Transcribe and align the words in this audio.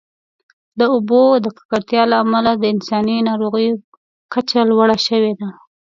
د 0.79 0.81
اوبو 0.95 1.21
د 1.43 1.45
ککړتیا 1.57 2.03
له 2.11 2.15
امله 2.23 2.51
د 2.57 2.63
انساني 2.73 3.17
ناروغیو 3.29 3.73
کچه 4.33 4.59
لوړه 4.69 4.97
شوې 5.07 5.33
ده. 5.39 5.49